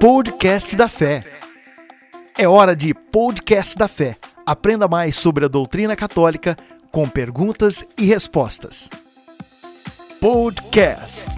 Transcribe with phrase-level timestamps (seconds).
[0.00, 1.24] Podcast da Fé.
[2.38, 4.16] É hora de Podcast da Fé.
[4.46, 6.56] Aprenda mais sobre a doutrina católica
[6.92, 8.88] com perguntas e respostas.
[10.20, 11.30] Podcast.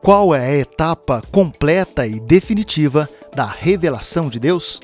[0.00, 4.80] Qual é a etapa completa e definitiva da revelação de Deus?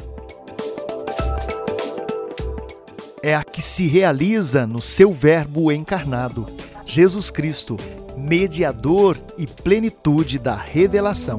[3.22, 6.46] É a que se realiza no seu Verbo encarnado,
[6.86, 7.76] Jesus Cristo,
[8.16, 11.38] mediador e plenitude da revelação.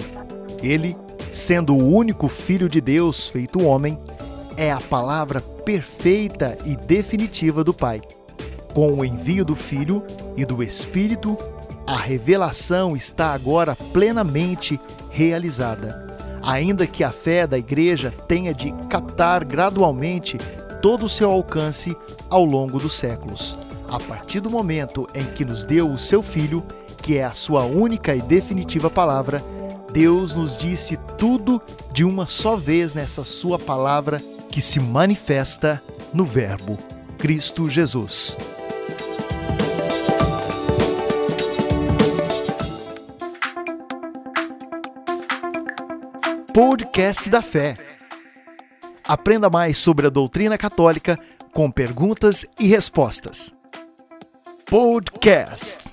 [0.62, 0.96] Ele,
[1.32, 3.98] sendo o único Filho de Deus feito homem,
[4.58, 8.02] é a palavra perfeita e definitiva do Pai.
[8.74, 10.04] Com o envio do Filho
[10.36, 11.38] e do Espírito,
[11.88, 16.08] a revelação está agora plenamente realizada.
[16.44, 20.38] Ainda que a fé da Igreja tenha de captar gradualmente
[20.82, 21.96] todo o seu alcance
[22.30, 23.58] ao longo dos séculos,
[23.90, 26.64] a partir do momento em que nos deu o seu Filho,
[27.02, 29.44] que é a sua única e definitiva palavra,
[29.92, 35.82] Deus nos disse tudo de uma só vez nessa sua palavra que se manifesta
[36.14, 36.78] no Verbo,
[37.18, 38.38] Cristo Jesus.
[46.54, 47.89] Podcast da Fé.
[49.10, 51.18] Aprenda mais sobre a doutrina católica
[51.52, 53.56] com perguntas e respostas.
[54.70, 55.90] Podcast.